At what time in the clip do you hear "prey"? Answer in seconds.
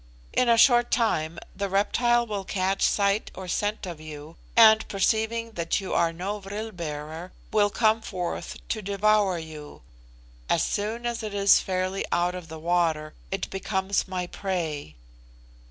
14.25-14.95